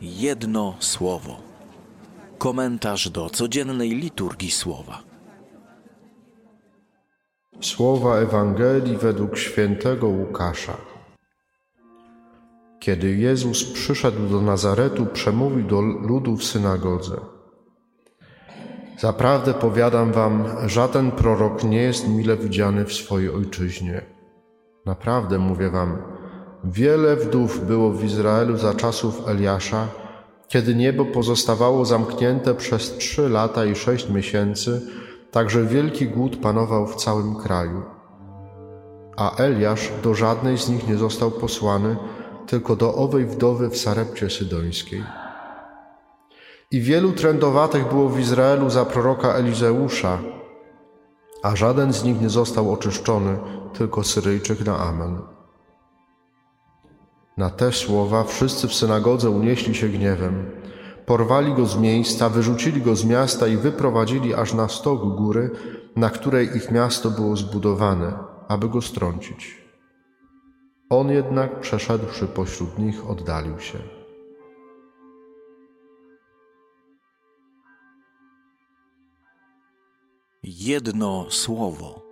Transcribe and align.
Jedno 0.00 0.74
słowo. 0.78 1.36
Komentarz 2.38 3.10
do 3.10 3.30
codziennej 3.30 3.90
liturgii 3.90 4.50
słowa. 4.50 5.02
Słowa 7.60 8.16
Ewangelii 8.16 8.96
według 8.96 9.38
świętego 9.38 10.08
Łukasza. 10.08 10.76
Kiedy 12.78 13.16
Jezus 13.16 13.72
przyszedł 13.72 14.28
do 14.28 14.40
Nazaretu, 14.40 15.06
przemówił 15.06 15.66
do 15.66 15.80
ludu 15.80 16.36
w 16.36 16.44
synagodze. 16.44 17.16
Zaprawdę 18.98 19.54
powiadam 19.54 20.12
wam, 20.12 20.44
żaden 20.66 21.10
prorok 21.10 21.64
nie 21.64 21.82
jest 21.82 22.08
mile 22.08 22.36
widziany 22.36 22.84
w 22.84 22.92
swojej 22.92 23.30
ojczyźnie. 23.30 24.02
Naprawdę 24.86 25.38
mówię 25.38 25.70
wam, 25.70 26.19
wiele 26.64 27.16
wdów 27.16 27.66
było 27.66 27.90
w 27.90 28.04
Izraelu 28.04 28.56
za 28.56 28.74
czasów 28.74 29.28
Eliasza, 29.28 29.88
kiedy 30.48 30.74
niebo 30.74 31.04
pozostawało 31.04 31.84
zamknięte 31.84 32.54
przez 32.54 32.96
trzy 32.96 33.28
lata 33.28 33.64
i 33.64 33.74
sześć 33.74 34.08
miesięcy, 34.08 34.82
także 35.30 35.64
wielki 35.64 36.08
głód 36.08 36.36
panował 36.36 36.86
w 36.86 36.96
całym 36.96 37.34
kraju. 37.34 37.82
A 39.16 39.36
Eliasz 39.36 39.90
do 40.02 40.14
żadnej 40.14 40.58
z 40.58 40.68
nich 40.68 40.88
nie 40.88 40.96
został 40.96 41.30
posłany, 41.30 41.96
tylko 42.46 42.76
do 42.76 42.94
owej 42.94 43.26
wdowy 43.26 43.70
w 43.70 43.76
Sarepcie 43.76 44.30
Sydońskiej. 44.30 45.04
I 46.70 46.80
wielu 46.80 47.12
trędowatych 47.12 47.88
było 47.88 48.08
w 48.08 48.20
Izraelu 48.20 48.70
za 48.70 48.84
proroka 48.84 49.34
Elizeusza, 49.34 50.18
a 51.42 51.56
żaden 51.56 51.92
z 51.92 52.04
nich 52.04 52.20
nie 52.20 52.30
został 52.30 52.72
oczyszczony, 52.72 53.38
tylko 53.72 54.04
Syryjczyk 54.04 54.66
na 54.66 54.78
Amen. 54.78 55.39
Na 57.40 57.50
te 57.50 57.72
słowa 57.72 58.24
wszyscy 58.24 58.68
w 58.68 58.74
synagodze 58.74 59.30
unieśli 59.30 59.74
się 59.74 59.88
gniewem. 59.88 60.50
Porwali 61.06 61.54
go 61.54 61.66
z 61.66 61.78
miejsca, 61.78 62.28
wyrzucili 62.28 62.82
go 62.82 62.96
z 62.96 63.04
miasta 63.04 63.46
i 63.46 63.56
wyprowadzili 63.56 64.34
aż 64.34 64.54
na 64.54 64.68
stok 64.68 65.16
góry, 65.16 65.50
na 65.96 66.10
której 66.10 66.56
ich 66.56 66.70
miasto 66.70 67.10
było 67.10 67.36
zbudowane, 67.36 68.18
aby 68.48 68.68
go 68.68 68.82
strącić. 68.82 69.64
On 70.90 71.10
jednak, 71.10 71.60
przeszedłszy 71.60 72.26
pośród 72.26 72.78
nich, 72.78 73.10
oddalił 73.10 73.60
się. 73.60 73.78
Jedno 80.42 81.26
słowo. 81.30 82.02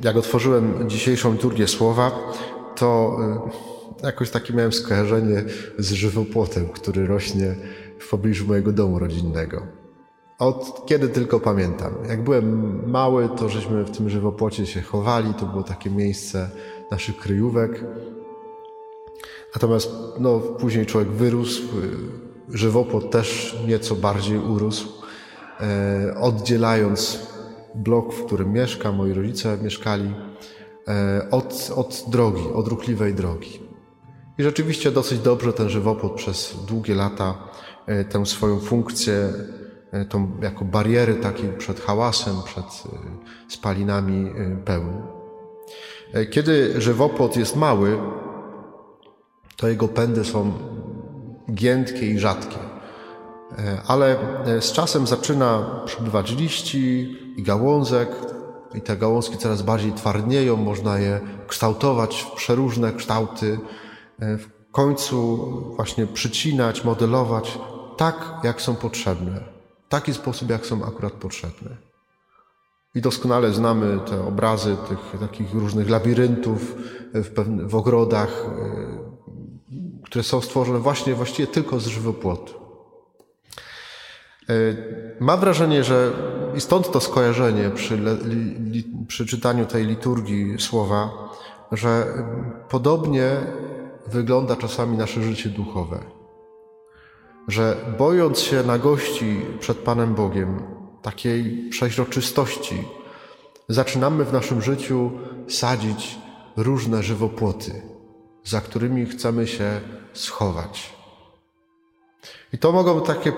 Jak 0.00 0.16
otworzyłem 0.16 0.90
dzisiejszą 0.90 1.32
liturgię 1.32 1.68
słowa, 1.68 2.10
to 2.76 3.18
y, 4.02 4.06
jakoś 4.06 4.30
takie 4.30 4.54
miałem 4.54 4.72
skojarzenie 4.72 5.44
z 5.78 5.92
żywopłotem, 5.92 6.68
który 6.68 7.06
rośnie 7.06 7.54
w 7.98 8.08
pobliżu 8.10 8.46
mojego 8.46 8.72
domu 8.72 8.98
rodzinnego. 8.98 9.62
Od 10.38 10.86
kiedy 10.86 11.08
tylko 11.08 11.40
pamiętam. 11.40 11.94
Jak 12.08 12.24
byłem 12.24 12.80
mały, 12.90 13.28
to 13.28 13.48
żeśmy 13.48 13.84
w 13.84 13.96
tym 13.96 14.10
żywopłocie 14.10 14.66
się 14.66 14.82
chowali, 14.82 15.34
to 15.34 15.46
było 15.46 15.62
takie 15.62 15.90
miejsce 15.90 16.50
naszych 16.90 17.16
kryjówek. 17.16 17.84
Natomiast 19.54 19.90
no, 20.20 20.38
później 20.38 20.86
człowiek 20.86 21.10
wyrósł, 21.10 21.62
y, 21.62 22.58
żywopłot 22.58 23.10
też 23.10 23.56
nieco 23.66 23.94
bardziej 23.94 24.38
urósł, 24.38 24.88
e, 25.60 26.14
oddzielając 26.20 27.26
blok, 27.74 28.14
w 28.14 28.24
którym 28.24 28.52
mieszkam, 28.52 28.96
moi 28.96 29.12
rodzice 29.12 29.58
mieszkali, 29.62 30.04
e, 30.04 30.14
od, 31.30 31.72
od 31.76 32.04
drogi, 32.08 32.42
od 32.54 32.68
ruchliwej 32.68 33.14
drogi. 33.14 33.60
I 34.38 34.42
rzeczywiście 34.42 34.90
dosyć 34.90 35.18
dobrze 35.18 35.52
ten 35.52 35.68
żywopłot 35.68 36.14
przez 36.14 36.56
długie 36.68 36.94
lata 36.94 37.34
e, 37.86 38.04
tę 38.04 38.26
swoją 38.26 38.60
funkcję, 38.60 39.32
e, 39.92 40.04
tą 40.04 40.30
jako 40.42 40.64
bariery 40.64 41.14
takiej 41.14 41.52
przed 41.52 41.80
hałasem, 41.80 42.34
przed 42.44 42.82
spalinami 43.48 44.32
pełnił. 44.64 45.02
Kiedy 46.30 46.80
żywopłot 46.80 47.36
jest 47.36 47.56
mały, 47.56 47.98
to 49.56 49.68
jego 49.68 49.88
pędy 49.88 50.24
są 50.24 50.52
giętkie 51.52 52.06
i 52.06 52.18
rzadkie. 52.18 52.58
Ale 53.86 54.16
z 54.60 54.72
czasem 54.72 55.06
zaczyna 55.06 55.80
przybywać 55.84 56.32
liści 56.32 57.16
i 57.36 57.42
gałązek, 57.42 58.08
i 58.76 58.80
te 58.80 58.96
gałązki 58.96 59.38
coraz 59.38 59.62
bardziej 59.62 59.92
twardnieją, 59.92 60.56
można 60.56 60.98
je 60.98 61.20
kształtować 61.46 62.22
w 62.22 62.30
przeróżne 62.30 62.92
kształty, 62.92 63.58
w 64.18 64.46
końcu 64.72 65.36
właśnie 65.76 66.06
przycinać, 66.06 66.84
modelować 66.84 67.58
tak, 67.96 68.34
jak 68.42 68.62
są 68.62 68.76
potrzebne, 68.76 69.40
w 69.86 69.88
taki 69.88 70.14
sposób, 70.14 70.50
jak 70.50 70.66
są 70.66 70.84
akurat 70.84 71.12
potrzebne. 71.12 71.76
I 72.94 73.00
doskonale 73.00 73.52
znamy 73.52 74.00
te 74.06 74.26
obrazy 74.26 74.76
tych 74.88 75.20
takich 75.20 75.54
różnych 75.54 75.90
labiryntów 75.90 76.74
w, 77.14 77.30
w 77.68 77.74
ogrodach, 77.74 78.46
które 80.04 80.22
są 80.22 80.40
stworzone 80.40 80.78
właśnie 80.78 81.14
właściwie 81.14 81.46
tylko 81.46 81.80
z 81.80 81.86
żywopłotu. 81.86 82.54
Mam 85.20 85.40
wrażenie, 85.40 85.84
że 85.84 86.12
i 86.56 86.60
stąd 86.60 86.90
to 86.92 87.00
skojarzenie 87.00 87.70
przy, 87.70 87.96
li, 87.96 88.84
przy 89.08 89.26
czytaniu 89.26 89.66
tej 89.66 89.86
liturgii 89.86 90.58
słowa, 90.58 91.10
że 91.72 92.06
podobnie 92.68 93.30
wygląda 94.06 94.56
czasami 94.56 94.96
nasze 94.96 95.22
życie 95.22 95.48
duchowe. 95.48 95.98
Że 97.48 97.76
bojąc 97.98 98.40
się 98.40 98.62
nagości 98.62 99.40
przed 99.60 99.78
Panem 99.78 100.14
Bogiem, 100.14 100.62
takiej 101.02 101.68
przeźroczystości, 101.70 102.84
zaczynamy 103.68 104.24
w 104.24 104.32
naszym 104.32 104.62
życiu 104.62 105.10
sadzić 105.48 106.18
różne 106.56 107.02
żywopłoty, 107.02 107.82
za 108.44 108.60
którymi 108.60 109.06
chcemy 109.06 109.46
się 109.46 109.80
schować. 110.12 110.96
I 112.52 112.58
to 112.58 112.72
mogą 112.72 112.94
być 112.94 113.06
takie 113.06 113.32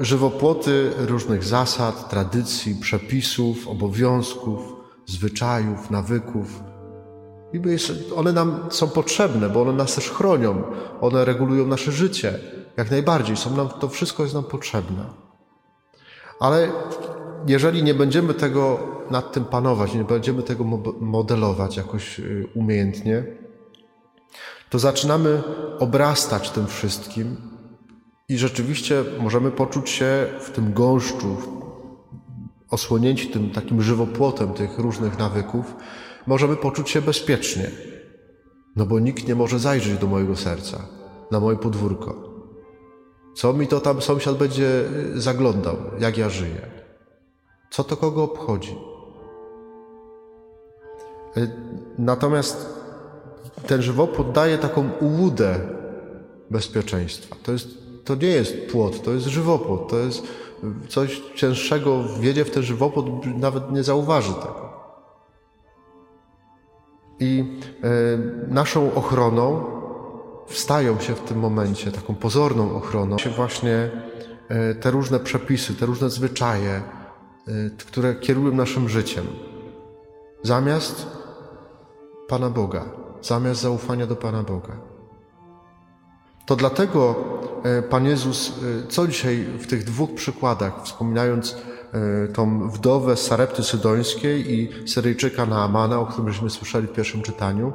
żywopłoty 0.00 0.92
różnych 0.98 1.44
zasad, 1.44 2.10
tradycji, 2.10 2.74
przepisów, 2.74 3.68
obowiązków, 3.68 4.74
zwyczajów, 5.06 5.90
nawyków. 5.90 6.62
I 7.52 7.60
one 8.16 8.32
nam 8.32 8.60
są 8.70 8.88
potrzebne, 8.88 9.48
bo 9.48 9.62
one 9.62 9.72
nas 9.72 9.94
też 9.94 10.10
chronią, 10.10 10.62
one 11.00 11.24
regulują 11.24 11.66
nasze 11.66 11.92
życie. 11.92 12.38
Jak 12.76 12.90
najbardziej, 12.90 13.36
są 13.36 13.56
nam, 13.56 13.68
to 13.68 13.88
wszystko 13.88 14.22
jest 14.22 14.34
nam 14.34 14.44
potrzebne. 14.44 15.04
Ale 16.40 16.68
jeżeli 17.46 17.82
nie 17.82 17.94
będziemy 17.94 18.34
tego 18.34 18.78
nad 19.10 19.32
tym 19.32 19.44
panować, 19.44 19.94
nie 19.94 20.04
będziemy 20.04 20.42
tego 20.42 20.64
modelować 21.00 21.76
jakoś 21.76 22.20
y, 22.20 22.46
umiejętnie, 22.54 23.24
to 24.70 24.78
zaczynamy 24.78 25.42
obrastać 25.78 26.50
tym 26.50 26.66
wszystkim 26.66 27.36
i 28.28 28.38
rzeczywiście 28.38 29.04
możemy 29.20 29.50
poczuć 29.50 29.90
się 29.90 30.26
w 30.40 30.50
tym 30.50 30.72
gąszczu, 30.72 31.36
osłonięci 32.70 33.28
tym 33.28 33.50
takim 33.50 33.82
żywopłotem 33.82 34.52
tych 34.52 34.78
różnych 34.78 35.18
nawyków, 35.18 35.74
możemy 36.26 36.56
poczuć 36.56 36.90
się 36.90 37.02
bezpiecznie. 37.02 37.70
No 38.76 38.86
bo 38.86 38.98
nikt 38.98 39.28
nie 39.28 39.34
może 39.34 39.58
zajrzeć 39.58 39.98
do 39.98 40.06
mojego 40.06 40.36
serca, 40.36 40.78
na 41.30 41.40
moje 41.40 41.56
podwórko. 41.56 42.28
Co 43.34 43.52
mi 43.52 43.66
to 43.66 43.80
tam 43.80 44.02
sąsiad 44.02 44.36
będzie 44.36 44.84
y, 45.16 45.20
zaglądał, 45.20 45.76
jak 45.98 46.18
ja 46.18 46.30
żyję? 46.30 46.60
Co 47.70 47.84
to 47.84 47.96
kogo 47.96 48.22
obchodzi? 48.22 48.76
Y, 51.36 51.50
natomiast 51.98 52.78
ten 53.66 53.82
żywopłot 53.82 54.32
daje 54.32 54.58
taką 54.58 54.90
ułudę 55.00 55.60
bezpieczeństwa. 56.50 57.36
To 57.42 57.52
jest 57.52 57.87
to 58.08 58.14
nie 58.14 58.28
jest 58.28 58.56
płot, 58.72 59.02
to 59.02 59.12
jest 59.12 59.26
żywopłot, 59.26 59.88
to 59.88 59.98
jest 59.98 60.22
coś 60.88 61.22
cięższego, 61.34 62.02
wjedzie 62.20 62.44
w 62.44 62.50
ten 62.50 62.62
żywopłot, 62.62 63.06
nawet 63.26 63.72
nie 63.72 63.82
zauważy 63.82 64.34
tego. 64.34 64.68
I 67.20 67.60
e, 67.82 68.18
naszą 68.48 68.94
ochroną 68.94 69.64
wstają 70.46 71.00
się 71.00 71.14
w 71.14 71.20
tym 71.20 71.38
momencie, 71.38 71.92
taką 71.92 72.14
pozorną 72.14 72.76
ochroną, 72.76 73.18
się 73.18 73.30
właśnie 73.30 73.90
e, 74.48 74.74
te 74.74 74.90
różne 74.90 75.20
przepisy, 75.20 75.74
te 75.74 75.86
różne 75.86 76.10
zwyczaje, 76.10 76.70
e, 76.72 76.82
które 77.86 78.14
kierują 78.14 78.54
naszym 78.54 78.88
życiem. 78.88 79.26
Zamiast 80.42 81.06
Pana 82.28 82.50
Boga, 82.50 82.84
zamiast 83.22 83.60
zaufania 83.60 84.06
do 84.06 84.16
Pana 84.16 84.42
Boga. 84.42 84.97
To 86.48 86.56
dlatego 86.56 87.14
e, 87.64 87.82
Pan 87.82 88.06
Jezus, 88.06 88.48
e, 88.48 88.88
co 88.88 89.06
dzisiaj 89.06 89.46
w 89.58 89.66
tych 89.66 89.84
dwóch 89.84 90.14
przykładach, 90.14 90.84
wspominając 90.84 91.56
e, 91.92 92.28
tą 92.28 92.70
wdowę 92.70 93.16
z 93.16 93.20
Sarepty 93.20 93.62
Sydońskiej 93.62 94.54
i 94.54 94.88
Syryjczyka 94.88 95.46
Naamana, 95.46 96.00
o 96.00 96.06
którym 96.06 96.32
żeśmy 96.32 96.50
słyszeli 96.50 96.86
w 96.86 96.92
pierwszym 96.92 97.22
czytaniu, 97.22 97.72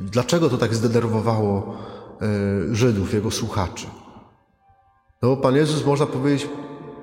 dlaczego 0.00 0.50
to 0.50 0.58
tak 0.58 0.74
zdenerwowało 0.74 1.76
Żydów, 2.72 3.14
jego 3.14 3.30
słuchaczy. 3.30 3.86
No 5.22 5.28
bo 5.28 5.36
Pan 5.36 5.56
Jezus, 5.56 5.86
można 5.86 6.06
powiedzieć, 6.06 6.48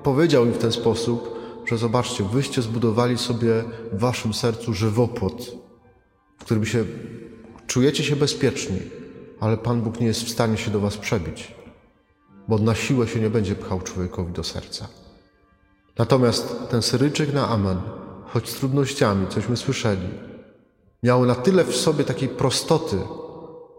powiedział 0.02 0.46
im 0.46 0.52
w 0.52 0.58
ten 0.58 0.72
sposób, 0.72 1.38
że 1.66 1.78
zobaczcie, 1.78 2.24
wyście 2.24 2.62
zbudowali 2.62 3.18
sobie 3.18 3.64
w 3.92 3.98
waszym 3.98 4.34
sercu 4.34 4.74
żywopłot, 4.74 5.52
w 6.38 6.44
którym 6.44 6.66
się 6.66 6.84
czujecie 7.66 8.04
się 8.04 8.16
bezpieczni, 8.16 8.78
ale 9.44 9.56
Pan 9.56 9.82
Bóg 9.82 10.00
nie 10.00 10.06
jest 10.06 10.24
w 10.24 10.30
stanie 10.30 10.56
się 10.56 10.70
do 10.70 10.80
was 10.80 10.96
przebić, 10.96 11.54
bo 12.48 12.58
na 12.58 12.74
siłę 12.74 13.08
się 13.08 13.20
nie 13.20 13.30
będzie 13.30 13.54
pchał 13.54 13.80
człowiekowi 13.80 14.32
do 14.32 14.44
serca. 14.44 14.88
Natomiast 15.98 16.56
ten 16.70 16.82
Syryjczyk 16.82 17.34
na 17.34 17.48
Aman, 17.48 17.82
choć 18.26 18.48
z 18.48 18.54
trudnościami, 18.54 19.26
cośmy 19.28 19.56
słyszeli, 19.56 20.08
miał 21.02 21.26
na 21.26 21.34
tyle 21.34 21.64
w 21.64 21.76
sobie 21.76 22.04
takiej 22.04 22.28
prostoty, 22.28 22.96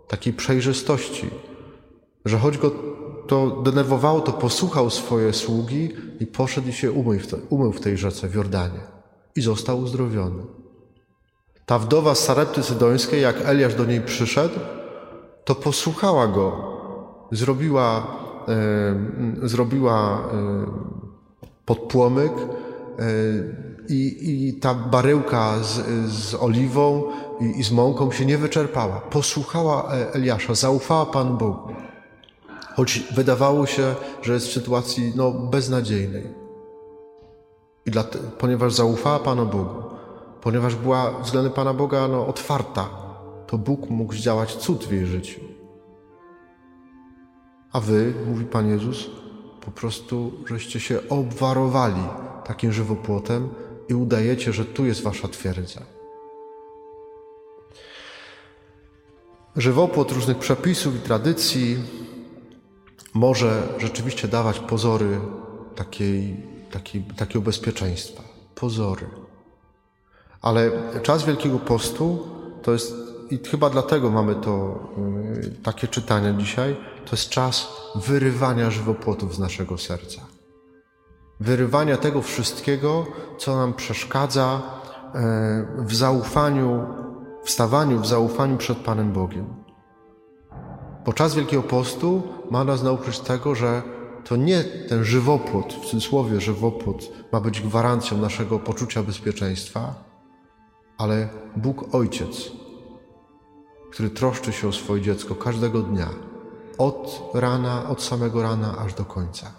takiej 0.08 0.34
przejrzystości, 0.34 1.30
że 2.26 2.38
choć 2.38 2.58
go 2.58 2.72
to 3.28 3.62
denerwowało, 3.62 4.22
to 4.22 4.34
posłuchał 4.34 4.90
swoje 4.90 5.34
sługi 5.34 5.90
i 6.20 6.28
poszedł 6.28 6.70
i 6.70 6.74
się 6.74 6.92
umył 6.92 7.20
w, 7.20 7.28
te, 7.28 7.38
umył 7.50 7.72
w 7.72 7.82
tej 7.82 7.98
rzece 7.98 8.28
w 8.28 8.36
Jordanie 8.36 8.80
i 9.36 9.42
został 9.42 9.80
uzdrowiony. 9.80 10.44
Ta 11.66 11.80
wdowa 11.80 12.16
z 12.16 12.20
Sarepty 12.20 12.64
Sydońskiej, 12.64 13.22
jak 13.22 13.36
Eliasz 13.46 13.76
do 13.76 13.86
niej 13.86 14.02
przyszedł, 14.02 14.60
to 15.46 15.56
posłuchała 15.56 16.28
go, 16.28 16.52
zrobiła, 17.32 18.08
e, 19.44 19.48
zrobiła 19.48 20.20
e, 20.20 20.66
podpłomyk 21.66 22.32
e, 22.34 23.06
i, 23.90 24.48
i 24.48 24.54
ta 24.54 24.74
baryłka 24.74 25.64
z, 25.64 25.86
z 26.12 26.36
oliwą 26.36 27.04
i, 27.42 27.60
i 27.60 27.64
z 27.64 27.72
mąką 27.72 28.12
się 28.12 28.26
nie 28.26 28.38
wyczerpała. 28.38 29.00
Posłuchała 29.00 29.94
e, 29.94 30.14
Eliasza, 30.14 30.56
zaufała 30.56 31.06
Panu 31.06 31.38
Bogu 31.38 31.76
choć 32.76 33.00
wydawało 33.00 33.66
się, 33.66 33.96
że 34.22 34.34
jest 34.34 34.48
w 34.48 34.54
sytuacji 34.54 35.14
no, 35.16 35.32
beznadziejnej. 35.32 36.24
I 37.86 37.92
ponieważ 38.38 38.74
zaufała 38.74 39.20
Panu 39.20 39.46
Bogu, 39.46 39.84
ponieważ 40.42 40.76
była 40.76 41.20
względem 41.20 41.54
Pana 41.54 41.74
Boga 41.74 42.08
no, 42.08 42.28
otwarta, 42.28 42.90
to 43.48 43.58
Bóg 43.58 43.90
mógł 43.90 44.14
zdziałać 44.14 44.56
cud 44.56 44.86
w 44.86 44.92
jej 44.92 45.06
życiu. 45.06 45.42
A 47.72 47.80
wy, 47.80 48.14
mówi 48.28 48.46
Pan 48.46 48.70
Jezus, 48.70 49.10
po 49.62 49.72
prostu 49.72 50.32
żeście 50.46 50.80
się 50.80 51.10
obwarowali 51.10 52.04
takim 52.46 52.72
żywopłotem 52.72 53.50
i 53.90 53.94
udajecie, 53.94 54.54
że 54.54 54.66
tu 54.66 54.86
jest 54.86 55.04
wasza 55.04 55.28
twierdza. 55.28 55.82
Żywopłot 59.56 60.12
różnych 60.12 60.38
przepisów 60.38 60.96
i 60.96 61.00
tradycji 61.00 61.78
może 63.14 63.64
rzeczywiście 63.78 64.28
dawać 64.28 64.60
pozory 64.60 65.20
takiej, 65.76 66.38
takiej, 66.72 67.02
takiego 67.02 67.42
bezpieczeństwa. 67.42 68.24
Pozory. 68.56 69.08
Ale 70.42 70.72
czas 71.04 71.26
Wielkiego 71.26 71.60
Postu 71.60 72.28
to 72.62 72.74
jest, 72.74 72.94
i 73.30 73.38
chyba 73.38 73.70
dlatego 73.70 74.12
mamy 74.12 74.36
to 74.36 74.80
y, 75.38 75.62
takie 75.64 75.88
czytania 75.88 76.34
dzisiaj, 76.34 76.76
to 77.06 77.12
jest 77.12 77.30
czas 77.30 77.68
wyrywania 77.96 78.72
żywopłotów 78.72 79.36
z 79.36 79.40
naszego 79.40 79.78
serca. 79.78 80.22
Wyrywania 81.40 81.98
tego 81.98 82.22
wszystkiego, 82.22 83.06
co 83.38 83.56
nam 83.56 83.74
przeszkadza 83.74 84.62
y, 84.62 85.86
w 85.86 85.96
zaufaniu, 85.96 86.86
w 87.44 87.50
stawaniu 87.50 88.00
w 88.00 88.08
zaufaniu 88.08 88.58
przed 88.58 88.78
Panem 88.78 89.12
Bogiem. 89.12 89.46
Bo 91.06 91.14
czas 91.14 91.36
Wielkiego 91.36 91.64
Postu 91.64 92.24
ma 92.52 92.64
nas 92.64 92.84
nauczyć 92.84 93.20
tego, 93.20 93.56
że 93.56 93.82
to 94.24 94.36
nie 94.36 94.64
ten 94.64 95.04
żywopłot, 95.04 95.74
w 95.74 95.86
cudzysłowie 95.86 96.42
żywopłot, 96.42 97.12
ma 97.32 97.42
być 97.42 97.62
gwarancją 97.62 98.18
naszego 98.18 98.60
poczucia 98.60 99.04
bezpieczeństwa, 99.04 99.94
ale 100.98 101.30
Bóg 101.56 101.96
Ojciec, 101.96 102.52
który 103.96 104.10
troszczy 104.10 104.52
się 104.54 104.68
o 104.68 104.72
swoje 104.72 105.02
dziecko 105.02 105.36
każdego 105.36 105.82
dnia, 105.82 106.10
od 106.78 107.32
rana, 107.34 107.90
od 107.90 108.04
samego 108.04 108.42
rana 108.42 108.78
aż 108.78 108.94
do 108.94 109.06
końca. 109.06 109.52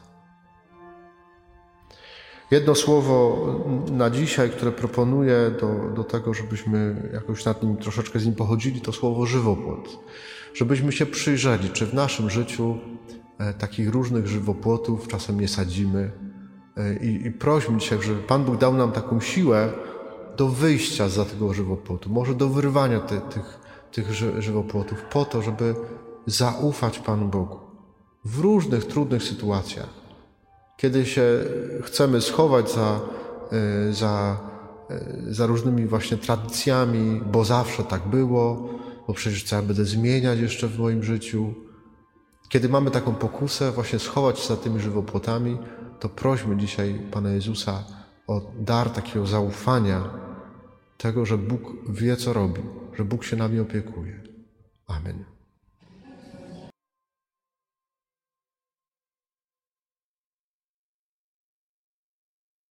Jedno 2.51 2.75
słowo 2.75 3.47
na 3.93 4.11
dzisiaj, 4.11 4.51
które 4.51 4.73
proponuję 4.73 5.51
do, 5.61 5.95
do 5.95 6.05
tego, 6.05 6.35
żebyśmy 6.35 7.11
jakoś 7.13 7.45
nad 7.45 7.63
nim 7.63 7.77
troszeczkę 7.77 8.19
z 8.19 8.27
nim 8.27 8.35
pochodzili, 8.35 8.81
to 8.81 8.93
słowo 8.93 9.27
żywopłot 9.27 9.99
żebyśmy 10.57 10.93
się 10.93 11.07
przyjrzeli, 11.07 11.71
czy 11.71 11.87
w 11.87 11.95
naszym 11.95 12.31
życiu 12.31 12.79
e, 13.39 13.55
takich 13.55 13.91
różnych 13.91 14.27
żywopłotów 14.27 15.09
czasem 15.09 15.41
nie 15.41 15.49
sadzimy. 15.49 16.11
E, 16.77 16.97
I, 16.97 17.27
i 17.27 17.31
prośmy 17.31 17.79
dzisiaj, 17.79 18.03
żeby 18.03 18.23
Pan 18.23 18.45
Bóg 18.45 18.57
dał 18.57 18.75
nam 18.75 18.93
taką 18.93 19.21
siłę 19.21 19.73
do 20.37 20.49
wyjścia 20.49 21.09
za 21.09 21.25
tego 21.25 21.55
żywopłotu, 21.55 22.11
może 22.11 22.35
do 22.35 22.49
wyrwania 22.49 23.01
te, 23.01 23.21
tych, 23.21 23.66
tych 23.97 24.13
żywopłotów, 24.39 25.03
po 25.03 25.25
to, 25.25 25.43
żeby 25.43 25.75
zaufać 26.27 26.99
Panu 26.99 27.29
Bogu 27.29 27.59
w 28.25 28.39
różnych 28.39 28.85
trudnych 28.85 29.23
sytuacjach. 29.23 29.89
Kiedy 30.77 31.07
się 31.07 31.23
chcemy 31.83 32.21
schować 32.21 32.73
za, 32.73 33.01
e, 33.53 33.93
za, 33.93 34.41
za 35.29 35.47
różnymi 35.47 35.87
właśnie 35.87 36.17
tradycjami, 36.17 37.21
bo 37.33 37.45
zawsze 37.45 37.85
tak 37.85 38.09
było, 38.09 38.69
bo 39.07 39.15
przecież 39.15 39.45
co 39.45 39.57
ja 39.57 39.63
będę 39.63 39.85
zmieniać 39.85 40.39
jeszcze 40.39 40.69
w 40.69 40.79
moim 40.79 41.03
życiu. 41.03 41.55
Kiedy 42.49 42.69
mamy 42.69 42.91
taką 42.91 43.15
pokusę 43.15 43.73
właśnie 43.73 43.99
schować 43.99 44.39
się 44.39 44.49
za 44.49 44.57
tymi 44.57 44.81
żywopłotami, 44.81 45.59
to 46.01 46.09
prośmy 46.09 46.57
dzisiaj 46.57 47.01
Pana 47.11 47.31
Jezusa 47.31 47.85
o 48.27 48.41
dar 48.59 48.91
takiego 48.91 49.27
zaufania, 49.27 50.26
tego, 50.99 51.27
że 51.27 51.39
Bóg 51.39 51.61
wie, 51.89 52.17
co 52.17 52.33
robi, 52.33 52.61
że 52.97 53.05
Bóg 53.05 53.25
się 53.25 53.37
nami 53.37 53.61
opiekuje. 53.61 54.21
Amen. 54.87 55.36